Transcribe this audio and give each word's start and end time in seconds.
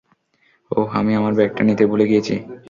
ওহ, 0.71 0.89
আমি 0.99 1.11
আমার 1.15 1.33
ব্যাগটা 1.35 1.61
নিতে 1.67 1.83
ভুলে 1.87 2.05
গিয়েছি। 2.07 2.35